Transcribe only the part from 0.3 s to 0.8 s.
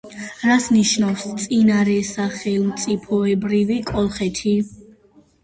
რას